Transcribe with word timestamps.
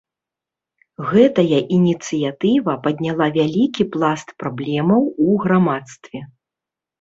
Гэтая 1.09 1.59
ініцыятыва 1.77 2.73
падняла 2.87 3.27
вялікі 3.37 3.83
пласт 3.97 4.27
праблемаў 4.41 5.01
у 5.27 5.37
грамадстве. 5.45 6.19